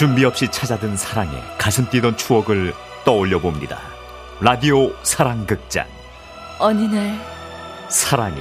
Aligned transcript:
준비 0.00 0.24
없이 0.24 0.48
찾아든 0.50 0.96
사랑에 0.96 1.30
가슴 1.58 1.86
뛰던 1.90 2.16
추억을 2.16 2.72
떠올려 3.04 3.38
봅니다. 3.38 3.80
라디오 4.40 4.90
사랑극장. 5.02 5.86
어느 6.58 6.80
날 6.84 7.20
사랑이 7.90 8.40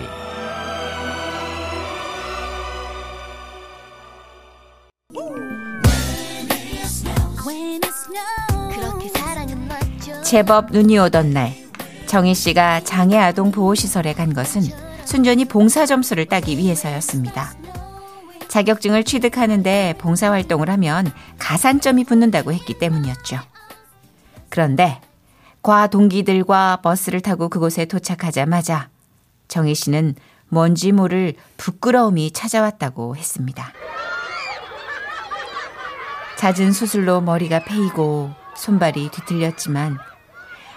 제법 10.24 10.72
눈이 10.72 10.98
오던 10.98 11.32
날 11.32 11.54
정희 12.06 12.36
씨가 12.36 12.86
장애 12.86 13.18
아동 13.18 13.52
보호 13.52 13.76
시설에 13.76 14.14
간 14.14 14.34
것은 14.34 14.62
순전히 15.04 15.44
봉사 15.44 15.86
점수를 15.86 16.26
따기 16.26 16.58
위해서였습니다. 16.58 17.52
자격증을 18.50 19.04
취득하는데 19.04 19.96
봉사 20.00 20.32
활동을 20.32 20.70
하면 20.72 21.12
가산점이 21.38 22.04
붙는다고 22.04 22.52
했기 22.52 22.78
때문이었죠. 22.78 23.40
그런데 24.50 25.00
과 25.62 25.88
동기들과 25.88 26.80
버스를 26.82 27.22
타고 27.22 27.48
그곳에 27.48 27.86
도착하자마자 27.86 28.90
정희 29.48 29.76
씨는 29.76 30.16
뭔지 30.50 30.92
모를 30.92 31.36
부끄러움이 31.58 32.32
찾아왔다고 32.32 33.16
했습니다. 33.16 33.72
잦은 36.38 36.72
수술로 36.72 37.22
머리가 37.22 37.60
패이고 37.66 38.32
손발이 38.56 39.12
뒤틀렸지만 39.12 39.98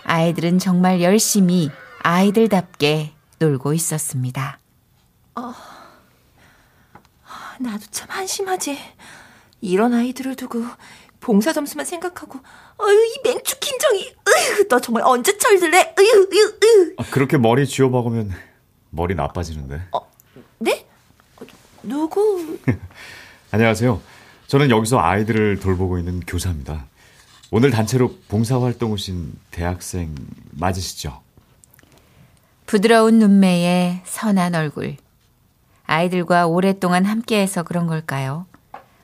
아이들은 0.04 0.58
정말 0.58 1.00
열심히 1.00 1.70
아이들답게 2.02 3.12
놀고 3.38 3.72
있었습니다. 3.72 4.58
나도 7.62 7.84
참 7.90 8.08
한심하지. 8.10 8.78
이런 9.60 9.94
아이들을 9.94 10.34
두고 10.36 10.64
봉사 11.20 11.52
점수만 11.52 11.86
생각하고 11.86 12.40
어휴 12.78 13.04
이 13.06 13.20
맹축 13.24 13.60
긴정이 13.60 14.14
으휴 14.28 14.68
너 14.68 14.80
정말 14.80 15.04
언제 15.06 15.38
철들래? 15.38 15.94
으휴 15.98 16.28
으휴 16.32 16.58
으휴 16.64 16.94
아, 16.98 17.04
그렇게 17.10 17.38
머리 17.38 17.66
쥐어 17.66 17.90
박으면 17.90 18.32
머리 18.90 19.14
나빠지는데. 19.14 19.82
네? 20.58 20.86
어, 21.36 21.44
누구? 21.84 22.58
안녕하세요. 23.52 24.00
저는 24.48 24.70
여기서 24.70 24.98
아이들을 24.98 25.60
돌보고 25.60 25.98
있는 25.98 26.20
교사입니다. 26.20 26.86
오늘 27.50 27.70
단체로 27.70 28.16
봉사활동 28.28 28.92
오신 28.92 29.32
대학생 29.50 30.14
맞으시죠? 30.52 31.22
부드러운 32.66 33.18
눈매에 33.18 34.02
선한 34.04 34.54
얼굴. 34.54 34.96
아이들과 35.84 36.46
오랫동안 36.46 37.04
함께해서 37.04 37.62
그런 37.62 37.86
걸까요? 37.86 38.46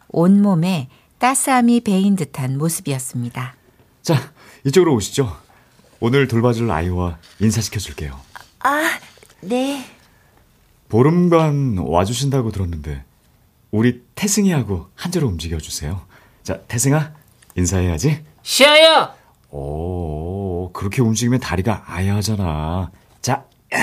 온몸에 0.09 0.89
따스함이 1.19 1.81
배인 1.81 2.17
듯한 2.17 2.57
모습이었습니다. 2.59 3.55
자, 4.03 4.33
이쪽으로 4.65 4.95
오시죠. 4.95 5.37
오늘 6.01 6.29
돌봐줄 6.29 6.71
아이와 6.71 7.19
인사시켜 7.41 7.79
줄게요. 7.81 8.19
아 8.61 8.99
네. 9.41 9.85
보름간 10.89 11.79
와주신다고 11.79 12.51
들었는데, 12.51 13.05
우리 13.71 14.03
태승이하고 14.15 14.89
한 14.95 15.13
자로 15.13 15.27
움직여 15.29 15.59
주세요. 15.59 16.01
자, 16.43 16.63
태승아, 16.63 17.13
인사해야지. 17.57 18.25
시아야! 18.43 19.15
오, 19.51 20.71
그렇게 20.73 21.03
움직이면 21.03 21.41
다리가 21.41 21.85
아야 21.87 22.17
하잖아. 22.17 22.91
자, 23.21 23.45
아, 23.73 23.77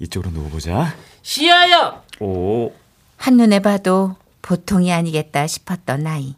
이쪽으로 0.00 0.32
누워보자. 0.32 0.96
시아야! 1.22 2.02
오, 2.20 2.72
한눈에 3.16 3.60
봐도 3.60 4.16
보통이 4.42 4.92
아니겠다 4.92 5.46
싶었던 5.46 6.02
나이. 6.02 6.34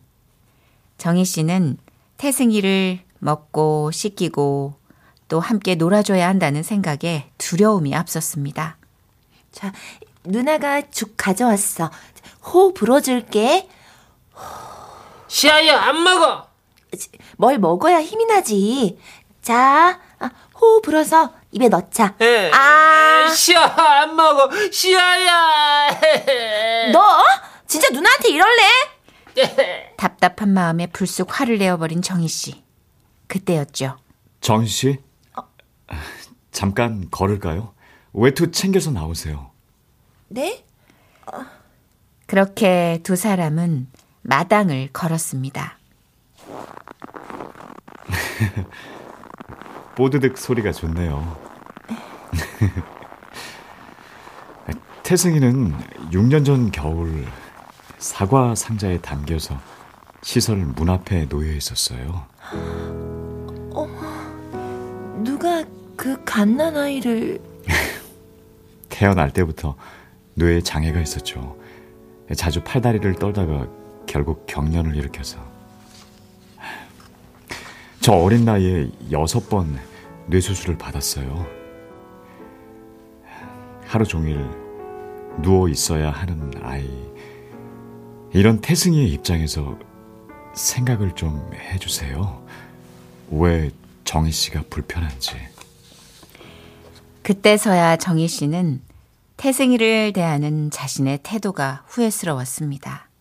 정희 0.99 1.25
씨는 1.25 1.79
태승이를 2.17 3.01
먹고 3.19 3.91
씻기고 3.91 4.75
또 5.29 5.41
함께 5.41 5.75
놀아줘야 5.75 6.29
한다는 6.29 6.63
생각에 6.63 7.31
두려움이 7.39 7.95
앞섰습니다. 7.95 8.77
자 9.51 9.73
누나가 10.25 10.83
죽 10.91 11.15
가져왔어. 11.17 11.91
호 12.45 12.75
불어줄게. 12.75 13.69
시아야, 15.29 15.81
안 15.81 16.03
먹어! 16.03 16.47
뭘 17.39 17.59
먹어야 17.59 18.03
힘이 18.03 18.27
나지. 18.27 18.99
자, 19.41 20.01
아, 20.23 20.31
호 20.61 20.81
불어서 20.81 21.35
입에 21.51 21.69
넣자. 21.69 22.15
아, 22.53 23.29
시아, 23.35 23.65
안 24.03 24.15
먹어! 24.15 24.49
시아야! 24.71 25.89
너 26.93 27.25
진짜 27.67 27.89
누나한테 27.91 28.29
이럴래? 28.31 28.63
답답한 29.97 30.51
마음에 30.55 30.87
불쑥 30.87 31.41
화를 31.41 31.59
내어버린 31.59 32.03
정희 32.03 32.29
씨. 32.29 32.63
그때였죠. 33.27 33.99
정희 34.41 34.69
씨? 34.69 35.01
아, 35.35 35.43
잠깐 36.53 37.09
걸을까요? 37.11 37.75
외투 38.13 38.53
챙겨서 38.53 38.93
나오세요. 38.93 39.51
네? 40.29 40.65
그렇게 42.27 43.01
두 43.03 43.17
사람은 43.17 43.89
마당을 44.23 44.91
걸었습니다. 44.93 45.79
뽀드득 49.97 50.39
소리가 50.39 50.73
좋네요. 50.73 51.37
태승이는 55.03 55.75
6년 56.11 56.45
전 56.45 56.71
겨울 56.71 57.27
사과 57.99 58.55
상자에 58.55 58.99
담겨서 58.99 59.59
시설 60.23 60.57
문 60.57 60.89
앞에 60.89 61.29
놓여 61.29 61.53
있었어요. 61.53 62.25
누가 65.19 65.65
그 65.97 66.23
갓난 66.25 66.77
아이를 66.77 67.41
태어날 68.89 69.33
때부터 69.33 69.77
뇌에 70.35 70.63
장애가 70.63 71.01
있었죠. 71.01 71.57
자주 72.35 72.63
팔다리를 72.63 73.15
떨다가 73.17 73.67
결국 74.07 74.47
경련을 74.47 74.97
일으켜서 74.97 75.39
저 78.03 78.15
어린 78.15 78.45
나이에 78.45 78.91
여섯 79.13 79.49
번 79.49 79.79
뇌수술을 80.27 80.77
받았어요. 80.77 81.47
하루 83.87 84.05
종일 84.05 84.45
누워 85.41 85.69
있어야 85.69 86.11
하는 86.11 86.51
아이. 86.63 86.91
이런 88.33 88.61
태승이의 88.61 89.09
입장에서 89.13 89.79
생각을 90.53 91.15
좀 91.15 91.49
해주세요. 91.55 92.45
왜 93.31 93.71
정희 94.03 94.33
씨가 94.33 94.65
불편한지. 94.69 95.37
그때서야 97.23 97.99
정희 97.99 98.27
씨는 98.27 98.81
태승이를 99.37 100.13
대하는 100.13 100.73
자신의 100.73 101.21
태도가 101.23 101.85
후회스러웠습니다. 101.87 103.12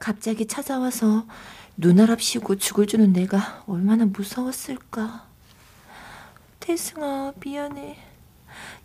갑자기 0.00 0.46
찾아와서 0.46 1.26
눈알압시고 1.76 2.56
죽을 2.56 2.86
주는 2.86 3.12
내가 3.12 3.62
얼마나 3.66 4.06
무서웠을까. 4.06 5.26
태승아, 6.58 7.32
미안해. 7.38 7.96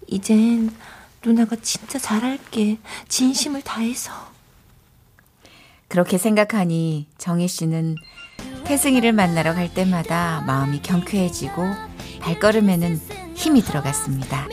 이젠 0.08 0.76
누나가 1.24 1.56
진짜 1.56 1.98
잘할게. 1.98 2.78
진심을 3.08 3.62
다해서. 3.64 4.12
그렇게 5.88 6.18
생각하니 6.18 7.08
정희 7.18 7.48
씨는 7.48 7.96
태승이를 8.66 9.14
만나러 9.14 9.54
갈 9.54 9.74
때마다 9.74 10.44
마음이 10.46 10.82
경쾌해지고 10.82 11.64
발걸음에는 12.20 13.00
힘이 13.36 13.62
들어갔습니다. 13.62 14.48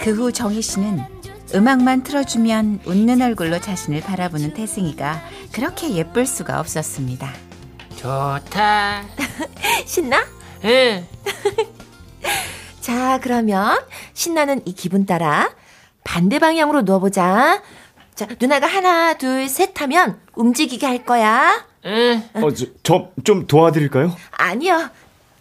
그 0.00 0.12
후 0.12 0.30
정희 0.30 0.62
씨는 0.62 1.15
음악만 1.54 2.02
틀어주면 2.02 2.80
웃는 2.84 3.22
얼굴로 3.22 3.60
자신을 3.60 4.00
바라보는 4.00 4.54
태승이가 4.54 5.22
그렇게 5.52 5.90
예쁠 5.94 6.26
수가 6.26 6.60
없었습니다. 6.60 7.32
좋다. 7.96 9.04
신나? 9.86 10.26
응. 10.64 11.06
자, 12.80 13.18
그러면 13.22 13.78
신나는 14.12 14.62
이 14.64 14.74
기분 14.74 15.06
따라 15.06 15.54
반대 16.04 16.38
방향으로 16.38 16.82
누워보자. 16.82 17.62
자, 18.14 18.26
누나가 18.40 18.66
하나, 18.66 19.14
둘, 19.14 19.48
셋 19.48 19.80
하면 19.80 20.20
움직이게 20.34 20.86
할 20.86 21.04
거야. 21.04 21.64
응. 21.84 22.22
어, 22.34 22.50
저, 22.52 22.66
저, 22.82 23.10
좀 23.24 23.46
도와드릴까요? 23.46 24.14
아니요. 24.32 24.74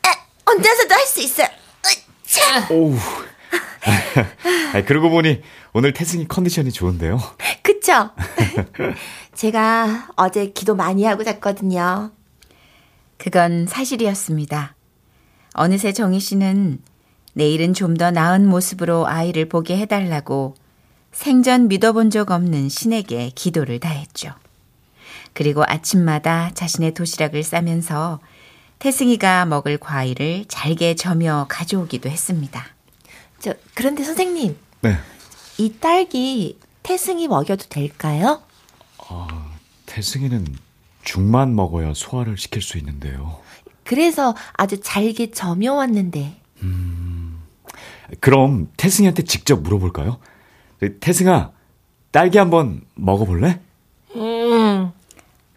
에, 0.06 0.10
혼자서도 0.50 0.94
할 0.94 1.06
수 1.08 1.22
있어요. 1.22 1.48
으차! 1.86 2.68
오우. 2.70 2.96
아, 4.74 4.84
그러고 4.84 5.10
보니 5.10 5.42
오늘 5.74 5.94
태승이 5.94 6.28
컨디션이 6.28 6.72
좋은데요. 6.72 7.20
그쵸? 7.62 8.12
제가 9.34 10.10
어제 10.16 10.48
기도 10.48 10.76
많이 10.76 11.04
하고 11.06 11.24
잤거든요. 11.24 12.12
그건 13.18 13.68
사실이었습니다. 13.68 14.76
어느새 15.54 15.94
정희 15.94 16.20
씨는 16.20 16.80
내일은 17.34 17.74
좀 17.74 17.98
더 17.98 18.12
나은 18.12 18.48
모습으로 18.48 19.08
아이를 19.08 19.48
보게 19.50 19.78
해달라고 19.78 20.56
생전 21.12 21.68
믿어본 21.70 22.10
적 22.10 22.32
없는 22.32 22.70
신에게 22.70 23.32
기도를 23.36 23.80
다했죠. 23.80 24.34
그리고 25.34 25.64
아침마다 25.66 26.52
자신의 26.54 26.94
도시락을 26.94 27.44
싸면서 27.44 28.20
태승이가 28.80 29.46
먹을 29.46 29.78
과일을 29.78 30.46
잘게 30.48 30.96
저며 30.96 31.46
가져오기도 31.50 32.10
했습니다. 32.10 32.75
저, 33.46 33.54
그런데 33.76 34.04
선생님, 34.04 34.58
네. 34.82 34.98
이 35.60 35.74
딸기 35.80 36.58
태승이 36.82 37.28
먹여도 37.28 37.66
될까요? 37.70 38.42
태승이는 39.86 40.48
죽만 41.04 41.56
먹어야 41.56 41.94
소화를 41.94 42.40
시킬 42.40 42.64
수 42.64 42.80
있는데요. 42.80 43.40
그래서 43.84 44.36
아주 44.54 44.82
잘게 44.82 45.30
점여왔는데. 45.30 46.42
그럼 48.20 48.72
태승이한테 48.78 49.22
직접 49.26 49.62
물어볼까요? 49.62 50.20
태승아, 51.00 51.52
딸기 52.10 52.40
한번 52.40 52.82
먹어볼래? 52.96 53.62
음. 54.16 54.92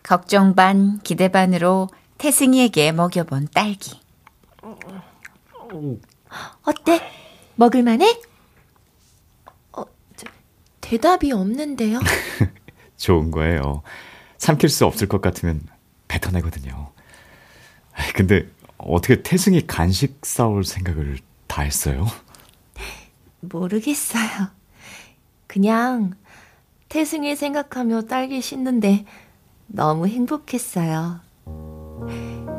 걱정 0.02 0.55
반, 0.55 1.00
기대 1.00 1.29
반으로 1.29 1.88
태승이에게 2.19 2.93
먹여본 2.93 3.49
딸기. 3.55 3.99
어때? 6.64 7.17
먹을만해? 7.58 8.20
어, 9.72 9.84
저, 10.16 10.26
대답이 10.81 11.32
없는데요. 11.32 11.99
좋은 12.96 13.32
거예요. 13.32 13.82
삼킬 14.38 14.69
수 14.69 14.87
없을 14.87 15.08
것 15.08 15.20
같으면 15.20 15.62
뱉어내거든요. 16.06 16.93
근데 18.14 18.49
어떻게 18.76 19.22
태승이 19.22 19.66
간식 19.66 20.25
싸올 20.25 20.62
생각을 20.62 21.19
다 21.49 21.62
했어요? 21.62 22.06
모르겠어요. 23.40 24.50
그냥 25.49 26.14
태승이 26.88 27.34
생각하며 27.34 28.02
딸기 28.02 28.40
씻는데 28.40 29.04
너무 29.66 30.06
행복했어요. 30.06 31.20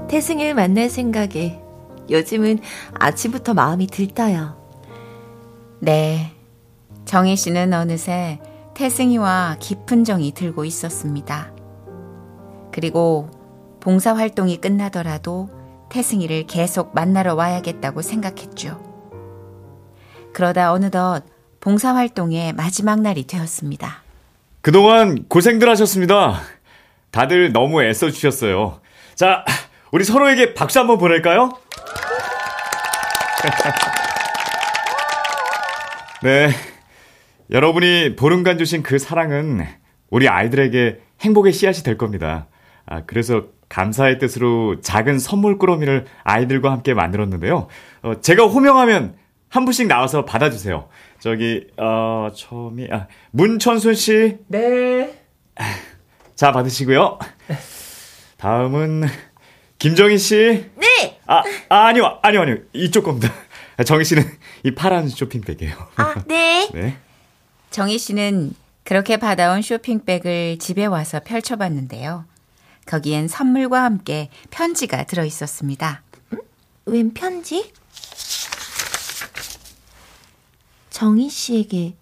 태승이를 0.09 0.55
만날 0.55 0.89
생각에 0.89 1.61
요즘은 2.09 2.59
아침부터 2.95 3.53
마음이 3.53 3.87
들떠요. 3.87 4.58
네. 5.79 6.33
정희 7.05 7.35
씨는 7.35 7.73
어느새 7.73 8.39
태승이와 8.75 9.57
깊은 9.59 10.03
정이 10.03 10.33
들고 10.33 10.65
있었습니다. 10.65 11.51
그리고 12.71 13.29
봉사활동이 13.79 14.57
끝나더라도 14.57 15.49
태승이를 15.89 16.45
계속 16.47 16.93
만나러 16.93 17.33
와야겠다고 17.35 18.01
생각했죠. 18.01 18.79
그러다 20.33 20.71
어느덧 20.71 21.23
봉사활동의 21.61 22.53
마지막 22.53 23.01
날이 23.01 23.25
되었습니다. 23.25 24.03
그동안 24.61 25.25
고생들 25.27 25.67
하셨습니다. 25.69 26.41
다들 27.11 27.51
너무 27.51 27.83
애써주셨어요. 27.83 28.79
자, 29.15 29.43
우리 29.91 30.03
서로에게 30.03 30.53
박수 30.53 30.79
한번 30.79 30.97
보낼까요? 30.99 31.49
네. 36.21 36.49
여러분이 37.49 38.15
보름간 38.17 38.57
주신 38.57 38.83
그 38.83 38.99
사랑은 38.99 39.65
우리 40.09 40.27
아이들에게 40.27 40.99
행복의 41.21 41.53
씨앗이 41.53 41.83
될 41.83 41.97
겁니다. 41.97 42.47
아, 42.85 43.03
그래서 43.05 43.45
감사의 43.69 44.19
뜻으로 44.19 44.81
작은 44.81 45.19
선물 45.19 45.57
꾸러미를 45.57 46.05
아이들과 46.23 46.71
함께 46.71 46.93
만들었는데요. 46.93 47.67
어, 48.01 48.13
제가 48.19 48.47
호명하면 48.47 49.15
한 49.49 49.65
분씩 49.65 49.87
나와서 49.87 50.25
받아주세요. 50.25 50.89
저기, 51.19 51.67
어, 51.77 52.29
처음이, 52.35 52.87
아, 52.91 53.07
문천순 53.31 53.93
씨. 53.93 54.37
네. 54.47 55.23
자, 56.35 56.51
받으시고요. 56.51 57.19
다음은 58.37 59.03
김정희 59.77 60.17
씨. 60.17 60.65
네! 60.75 61.19
아, 61.25 61.43
아 61.69 61.85
아니요, 61.87 62.19
아니요, 62.21 62.41
아니요. 62.41 62.57
이쪽 62.73 63.05
겁니다. 63.05 63.33
정희 63.85 64.05
씨는 64.05 64.23
이 64.63 64.71
파란 64.71 65.07
쇼핑백이에요. 65.07 65.75
아, 65.95 66.15
네. 66.27 66.69
네. 66.73 66.97
정희 67.69 67.97
씨는 67.97 68.53
그렇게 68.83 69.17
받아온 69.17 69.61
쇼핑백을 69.61 70.57
집에 70.59 70.85
와서 70.85 71.19
펼쳐봤는데요. 71.19 72.25
거기엔 72.85 73.27
선물과 73.27 73.83
함께 73.83 74.29
편지가 74.49 75.03
들어 75.03 75.23
있었습니다. 75.23 76.01
웬 76.85 77.13
편지? 77.13 77.71
정희 80.89 81.29
씨에게 81.29 81.93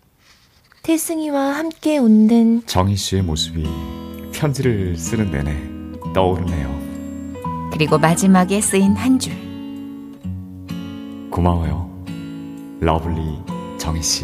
태승이와 0.84 1.58
함께 1.58 1.98
웃는 1.98 2.66
정희 2.66 2.96
씨의 2.96 3.24
모습이 3.24 3.66
편지를 4.32 4.96
쓰는 4.96 5.30
내내 5.30 6.14
떠오르네요. 6.14 7.70
그리고 7.74 7.98
마지막에 7.98 8.62
쓰인 8.62 8.96
한 8.96 9.20
줄. 9.20 9.47
고마워요. 11.38 11.88
lovely 12.80 13.44
정희 13.78 14.02
씨. 14.02 14.24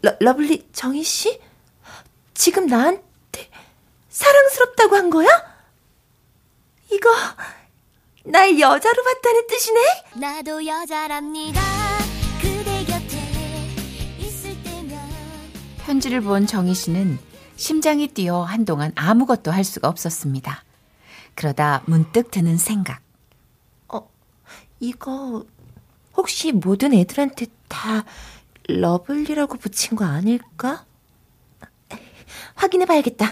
러, 0.00 0.16
lovely 0.20 0.66
정희 0.72 1.04
씨? 1.04 1.38
지금 2.32 2.66
나한테 2.66 3.50
사랑스럽다고 4.08 4.96
한 4.96 5.10
거야? 5.10 5.28
이거 6.90 7.10
날 8.24 8.58
여자로 8.58 9.04
봤다는 9.04 9.46
뜻이네? 9.46 9.80
나도 10.14 10.64
여자랍니다 10.64 11.60
그대 12.40 12.86
곁에 12.86 14.16
있을 14.18 14.62
때면 14.62 14.98
편지를 15.84 16.22
본 16.22 16.46
정희 16.46 16.72
씨는 16.72 17.18
심장이 17.56 18.08
뛰어 18.08 18.40
한동안 18.44 18.92
아무것도 18.94 19.50
할 19.50 19.62
수가 19.62 19.88
없었습니다. 19.88 20.64
그러다 21.34 21.82
문득 21.86 22.30
드는 22.30 22.56
생각. 22.56 23.00
어, 23.88 24.08
이거 24.80 25.44
혹시 26.16 26.52
모든 26.52 26.94
애들한테 26.94 27.46
다 27.68 28.04
러블리라고 28.68 29.58
붙인 29.58 29.96
거 29.96 30.04
아닐까? 30.04 30.84
확인해 32.54 32.86
봐야겠다. 32.86 33.26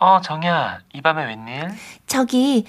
어, 0.00 0.20
정야, 0.20 0.80
이 0.94 1.02
밤에 1.02 1.26
웬일? 1.26 1.70
저기 2.06 2.64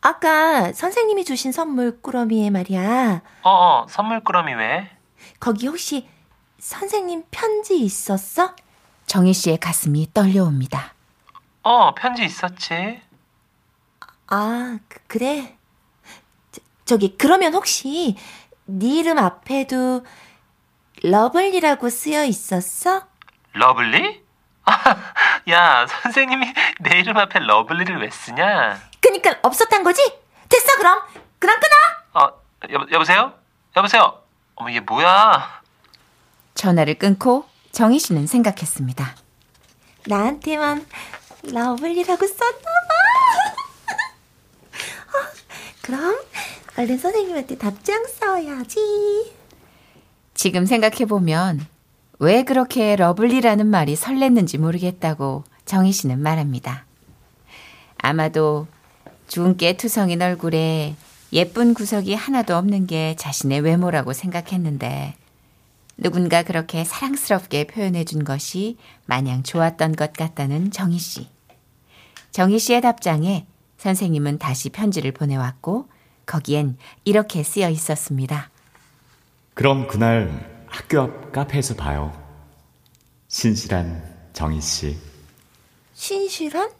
아까 0.00 0.72
선생님이 0.72 1.24
주신 1.24 1.50
선물 1.50 2.00
꾸러미에 2.00 2.50
말이야. 2.50 3.20
어, 3.42 3.50
어, 3.50 3.86
선물 3.88 4.20
꾸러미 4.22 4.54
왜? 4.54 4.88
거기 5.40 5.66
혹시 5.66 6.08
선생님 6.60 7.24
편지 7.32 7.80
있었어? 7.80 8.54
정희 9.08 9.32
씨의 9.32 9.56
가슴이 9.58 10.10
떨려옵니다. 10.12 10.92
어, 11.62 11.94
편지 11.94 12.24
있었지. 12.24 13.00
아, 14.28 14.78
그, 14.86 14.98
그래. 15.06 15.56
저, 16.52 16.60
저기 16.84 17.16
그러면 17.16 17.54
혹시 17.54 18.16
네 18.66 18.98
이름 18.98 19.18
앞에도 19.18 20.04
러블리라고 21.02 21.88
쓰여 21.88 22.24
있었어? 22.24 23.06
Lovely? 23.54 24.22
야, 25.50 25.86
선생님이 25.86 26.52
내 26.80 26.98
이름 26.98 27.16
앞에 27.16 27.38
lovely를 27.40 28.00
왜 28.02 28.10
쓰냐? 28.10 28.78
그니까 29.00 29.36
없었단 29.42 29.82
거지? 29.84 30.02
됐어 30.50 30.76
그럼. 30.76 31.00
그럼 31.38 31.56
끊어. 31.58 32.24
어, 32.26 32.32
여, 32.72 32.86
여보세요? 32.92 33.32
여보세요? 33.74 34.20
어머, 34.56 34.68
이게 34.68 34.80
뭐야? 34.80 35.62
전화를 36.54 36.96
끊고 36.96 37.48
정희 37.72 37.98
씨는 37.98 38.26
생각했습니다. 38.26 39.16
나한테만 40.06 40.86
lovely라고 41.42 42.26
썼나봐. 42.26 42.94
어, 45.14 45.32
그럼 45.82 46.16
얼른 46.76 46.98
선생님한테 46.98 47.58
답장 47.58 48.04
써야지. 48.06 49.32
지금 50.34 50.66
생각해보면 50.66 51.66
왜 52.20 52.42
그렇게 52.42 52.96
lovely라는 52.96 53.66
말이 53.66 53.94
설렜는지 53.94 54.58
모르겠다고 54.58 55.44
정희 55.64 55.92
씨는 55.92 56.20
말합니다. 56.20 56.86
아마도 57.98 58.66
주근깨 59.28 59.76
투성인 59.76 60.22
얼굴에 60.22 60.94
예쁜 61.32 61.74
구석이 61.74 62.14
하나도 62.14 62.56
없는 62.56 62.86
게 62.86 63.14
자신의 63.18 63.60
외모라고 63.60 64.12
생각했는데 64.12 65.14
누군가 65.98 66.44
그렇게 66.44 66.84
사랑스럽게 66.84 67.66
표현해 67.66 68.04
준 68.04 68.22
것이 68.24 68.78
마냥 69.06 69.42
좋았던 69.42 69.96
것 69.96 70.12
같다는 70.12 70.70
정희 70.70 70.98
씨. 70.98 71.28
정희 72.30 72.60
씨의 72.60 72.80
답장에 72.80 73.46
선생님은 73.78 74.38
다시 74.38 74.70
편지를 74.70 75.10
보내왔고 75.12 75.88
거기엔 76.24 76.78
이렇게 77.04 77.42
쓰여 77.42 77.68
있었습니다. 77.68 78.50
그럼 79.54 79.88
그날 79.88 80.64
학교 80.68 81.00
앞 81.00 81.32
카페에서 81.32 81.74
봐요. 81.74 82.12
신실한 83.26 84.30
정희 84.32 84.60
씨. 84.60 84.96
신실한? 85.94 86.70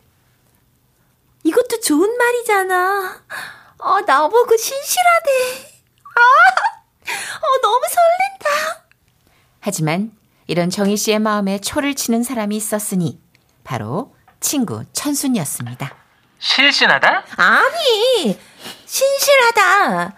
이것도 1.43 1.81
좋은 1.81 2.17
말이잖아. 2.17 3.21
어, 3.79 4.01
나보고 4.03 4.57
신실하대. 4.57 5.31
아, 6.05 6.21
어, 7.11 7.61
너무. 7.63 7.78
하지만 9.73 10.13
이런 10.47 10.71
정희 10.71 10.97
씨의 10.97 11.19
마음에 11.19 11.59
초를 11.61 11.95
치는 11.95 12.23
사람이 12.23 12.57
있었으니 12.57 13.21
바로 13.65 14.15
친구 14.41 14.83
천순이었습니다. 14.95 15.95
실신하다? 16.39 17.25
아니, 17.37 18.39
신실하다. 18.87 20.15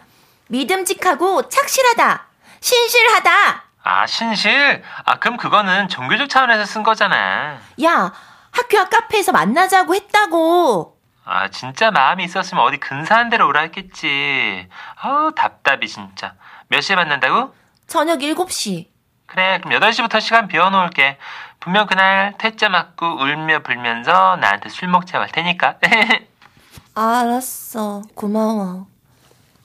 믿음직하고 0.47 1.49
착실하다. 1.49 2.29
신실하다. 2.61 3.65
아, 3.83 4.07
신실? 4.07 4.85
아, 5.05 5.19
그럼 5.19 5.37
그거는 5.37 5.89
종교적 5.89 6.29
차원에서 6.29 6.65
쓴 6.65 6.85
거잖아. 6.85 7.59
야, 7.83 8.13
학교 8.53 8.79
앞 8.79 8.89
카페에서 8.91 9.33
만나자고 9.33 9.97
했다고. 9.97 10.97
아, 11.25 11.49
진짜 11.51 11.91
마음이 11.91 12.23
있었으면 12.23 12.63
어디 12.63 12.77
근사한 12.77 13.31
데로 13.31 13.49
오라 13.49 13.63
했겠지. 13.63 14.69
아우, 14.95 15.33
답답이 15.35 15.89
진짜. 15.89 16.35
몇 16.69 16.83
시에 16.83 16.95
만난다고? 16.95 17.53
저녁 17.89 18.21
7시. 18.21 19.00
그래, 19.31 19.61
그럼 19.63 19.81
8시부터 19.81 20.21
시간 20.21 20.49
비워놓을게. 20.49 21.17
분명 21.61 21.87
그날 21.87 22.35
퇴짜 22.39 22.69
맞고 22.69 23.07
울며 23.23 23.61
불면서 23.63 24.37
나한테 24.41 24.69
술 24.71 24.89
먹자고 24.89 25.23
할 25.23 25.31
테니까. 25.31 25.79
알았어. 26.95 28.03
고마워. 28.17 28.89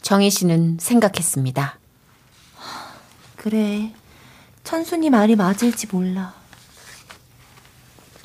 정희 0.03 0.29
씨는 0.29 0.77
생각했습니다. 0.79 1.79
그래. 3.37 3.91
천순이 4.63 5.09
말이 5.09 5.35
맞을지 5.35 5.87
몰라. 5.91 6.33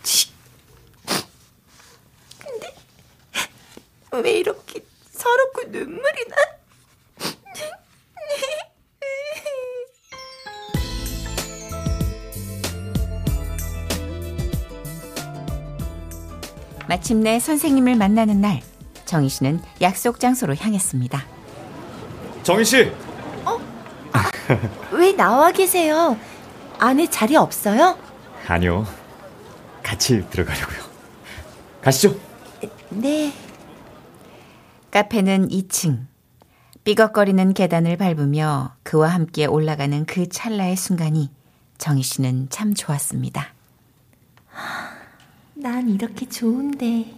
치. 0.02 0.30
근데 2.38 2.74
왜 4.12 4.32
이렇게 4.32 4.84
서럽고 5.10 5.62
눈물이 5.68 6.28
나? 6.28 6.36
마침내 16.90 17.38
선생님을 17.38 17.94
만나는 17.94 18.40
날 18.40 18.60
정희 19.04 19.28
씨는 19.28 19.60
약속 19.80 20.18
장소로 20.18 20.56
향했습니다. 20.56 21.24
정희 22.42 22.64
씨, 22.64 22.90
왜 24.90 25.12
나와 25.12 25.52
계세요? 25.52 26.18
안에 26.80 27.08
자리 27.08 27.36
없어요? 27.36 27.96
아니요. 28.48 28.84
같이 29.84 30.28
들어가려고요. 30.30 30.80
가시죠. 31.80 32.18
네. 32.88 33.32
카페는 34.90 35.46
2층. 35.46 36.06
삐걱거리는 36.82 37.54
계단을 37.54 37.98
밟으며 37.98 38.74
그와 38.82 39.10
함께 39.10 39.46
올라가는 39.46 40.04
그 40.06 40.28
찰나의 40.28 40.74
순간이 40.74 41.30
정희 41.78 42.02
씨는 42.02 42.48
참 42.50 42.74
좋았습니다. 42.74 43.54
난 45.60 45.90
이렇게 45.90 46.26
좋은데. 46.26 47.14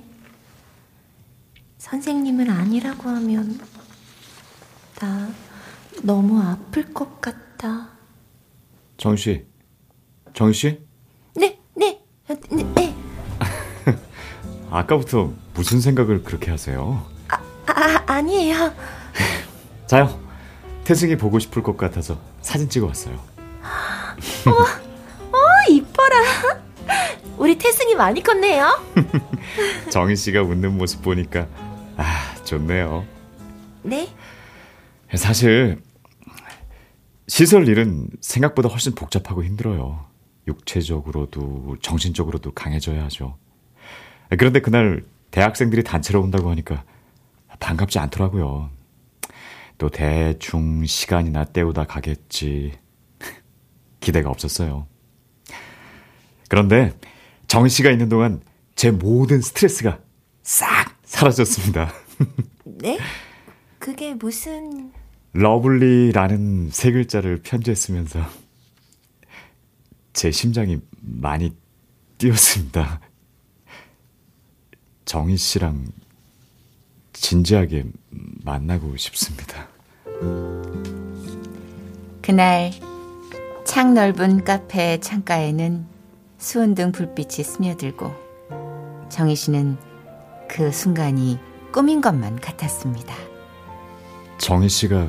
선생님을 1.78 2.50
아니라고 2.50 3.08
하면 3.08 3.60
나 4.98 5.28
너무 6.02 6.40
아플 6.40 6.92
것 6.92 7.20
같다. 7.20 7.88
정희 8.96 9.16
씨, 9.16 9.46
정희 10.34 10.52
씨, 10.54 10.80
네, 11.36 11.60
네, 11.76 12.02
네, 12.50 12.64
네. 12.74 12.94
아까부터 14.70 15.32
무슨 15.54 15.80
생각을 15.80 16.22
그렇게 16.24 16.50
하세요? 16.50 17.04
아, 17.28 18.02
아니에요. 18.06 18.72
자요. 19.86 20.20
태승이 20.84 21.16
보고 21.16 21.38
싶을 21.38 21.62
것 21.62 21.76
같아서 21.76 22.18
사진 22.40 22.68
찍어 22.68 22.86
왔어요. 22.86 23.14
어, 24.46 25.70
이뻐라. 25.70 26.61
우리 27.38 27.56
태승이 27.58 27.94
많이 27.94 28.22
컸네요. 28.22 28.80
정희 29.90 30.16
씨가 30.16 30.42
웃는 30.42 30.76
모습 30.76 31.02
보니까 31.02 31.46
아 31.96 32.34
좋네요. 32.44 33.04
네? 33.82 34.08
사실 35.14 35.80
시설 37.28 37.68
일은 37.68 38.08
생각보다 38.20 38.68
훨씬 38.68 38.94
복잡하고 38.94 39.44
힘들어요. 39.44 40.06
육체적으로도 40.46 41.76
정신적으로도 41.82 42.52
강해져야 42.52 43.04
하죠. 43.04 43.36
그런데 44.30 44.60
그날 44.60 45.04
대학생들이 45.30 45.84
단체로 45.84 46.20
온다고 46.20 46.50
하니까 46.50 46.84
반갑지 47.60 47.98
않더라고요. 47.98 48.70
또 49.78 49.88
대충 49.88 50.84
시간이나 50.84 51.44
때우다 51.44 51.84
가겠지. 51.86 52.72
기대가 54.00 54.30
없었어요. 54.30 54.86
그런데 56.48 56.92
정희 57.52 57.68
씨가 57.68 57.90
있는 57.90 58.08
동안 58.08 58.40
제 58.76 58.90
모든 58.90 59.42
스트레스가 59.42 59.98
싹 60.42 60.96
사라졌습니다. 61.04 61.92
네? 62.64 62.98
그게 63.78 64.14
무슨... 64.14 64.90
러블리라는 65.34 66.70
세 66.70 66.92
글자를 66.92 67.42
편지에 67.42 67.74
쓰면서 67.74 68.20
제 70.14 70.30
심장이 70.30 70.78
많이 70.98 71.54
뛰었습니다. 72.16 73.00
정희 75.04 75.36
씨랑 75.36 75.88
진지하게 77.12 77.84
만나고 78.44 78.96
싶습니다. 78.96 79.68
그날 82.22 82.72
창 83.66 83.92
넓은 83.92 84.42
카페 84.42 84.98
창가에는 85.00 85.91
수은등 86.42 86.90
불빛이 86.90 87.44
스며들고 87.44 88.12
정희 89.08 89.36
씨는 89.36 89.78
그 90.48 90.72
순간이 90.72 91.38
꿈인 91.72 92.00
것만 92.00 92.40
같았습니다. 92.40 93.14
정희 94.38 94.68
씨가 94.68 95.08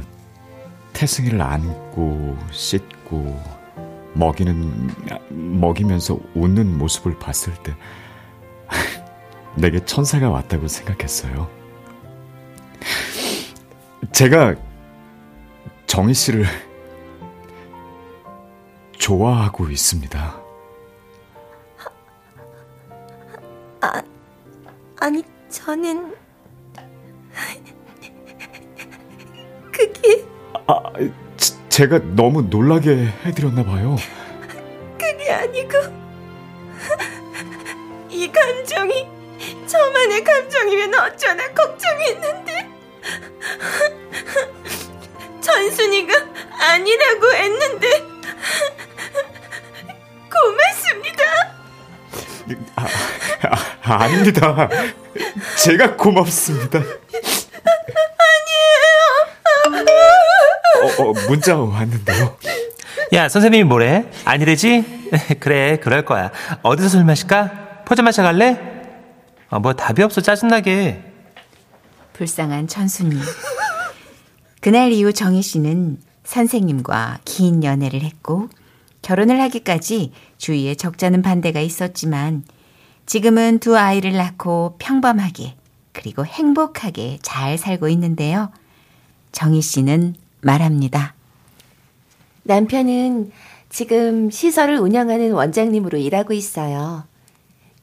태승이를 0.93 1.41
안고 1.41 2.37
씻고 2.51 3.41
먹이는 4.13 4.91
먹이면서 5.31 6.19
웃는 6.35 6.77
모습을 6.77 7.17
봤을 7.17 7.51
때 7.63 7.73
내게 9.57 9.83
천사가 9.83 10.29
왔다고 10.29 10.67
생각했어요. 10.67 11.49
제가 14.11 14.53
정희 15.87 16.13
씨를 16.13 16.45
좋아하고 18.99 19.71
있습니다. 19.71 20.42
저는... 25.63 26.13
그게... 29.71 30.25
아, 30.67 30.83
지- 31.37 31.69
제가 31.69 31.99
너무 32.15 32.41
놀라게 32.41 33.07
해드렸나 33.23 33.63
봐요. 33.63 33.95
그게 34.99 35.31
아니고... 35.31 35.77
이 38.09 38.29
감정이 38.29 39.07
저만의 39.65 40.23
감정이면 40.25 40.93
어쩌나 40.95 41.47
걱정했는데... 41.53 42.69
전순이가 45.39 46.13
아니라고 46.59 47.33
했는데... 47.35 47.87
고맙습니다. 50.29 51.23
아, 52.75 52.85
아, 53.83 54.03
아닙니다. 54.03 54.69
제가 55.63 55.95
고맙습니다. 55.95 56.79
아니에요. 59.69 59.83
어, 60.81 61.03
어, 61.03 61.13
문자 61.27 61.57
왔는데요. 61.57 62.37
야, 63.13 63.29
선생님이 63.29 63.63
뭐래? 63.65 64.05
아니래지? 64.25 65.09
그래, 65.39 65.77
그럴 65.81 66.03
거야. 66.05 66.31
어디서 66.63 66.89
술 66.89 67.03
마실까? 67.03 67.83
포즈 67.85 68.01
마셔 68.01 68.23
갈래? 68.23 68.59
아, 69.49 69.59
뭐 69.59 69.73
답이 69.73 70.01
없어, 70.01 70.21
짜증나게. 70.21 71.03
불쌍한 72.13 72.67
천순이. 72.67 73.15
그날 74.61 74.91
이후 74.91 75.13
정희 75.13 75.41
씨는 75.41 75.97
선생님과 76.23 77.19
긴 77.25 77.63
연애를 77.63 78.01
했고 78.01 78.49
결혼을 79.01 79.41
하기까지 79.41 80.13
주위에 80.37 80.75
적잖은 80.75 81.21
반대가 81.21 81.59
있었지만 81.59 82.43
지금은 83.05 83.59
두 83.59 83.77
아이를 83.77 84.13
낳고 84.13 84.75
평범하게 84.79 85.55
그리고 85.91 86.25
행복하게 86.25 87.19
잘 87.21 87.57
살고 87.57 87.87
있는데요. 87.89 88.51
정희 89.31 89.61
씨는 89.61 90.15
말합니다. 90.41 91.13
남편은 92.43 93.31
지금 93.69 94.29
시설을 94.29 94.77
운영하는 94.77 95.31
원장님으로 95.31 95.97
일하고 95.97 96.33
있어요. 96.33 97.05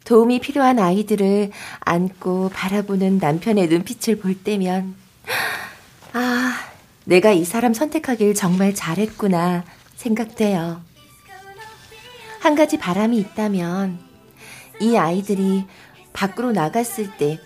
도움이 0.05 0.41
필요한 0.41 0.79
아이들을 0.79 1.51
안고 1.81 2.51
바라보는 2.51 3.19
남편의 3.19 3.69
눈빛을 3.69 4.19
볼 4.19 4.35
때면, 4.35 4.95
아, 6.13 6.55
내가 7.05 7.33
이 7.33 7.45
사람 7.45 7.75
선택하길 7.75 8.35
정말 8.35 8.75
잘했구나 8.75 9.65
생각돼요. 9.97 10.81
한 12.41 12.55
가지 12.55 12.79
바람이 12.79 13.19
있다면, 13.19 14.10
이 14.81 14.97
아이들이 14.97 15.65
밖으로 16.13 16.53
나갔을 16.53 17.17
때 17.17 17.39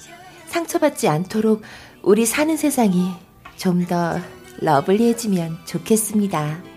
상처받지 0.46 1.08
않도록 1.08 1.62
우리 2.02 2.26
사는 2.26 2.56
세상이 2.56 3.10
좀 3.56 3.86
더 3.86 4.18
러블리해지면 4.60 5.58
좋겠습니다. 5.66 6.73